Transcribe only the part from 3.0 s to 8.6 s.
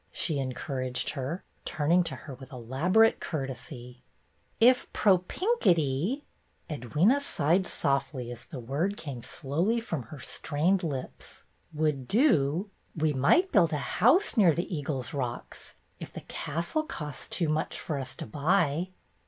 courtesy. "If pro pink itty"— Edwyna sighed softly as the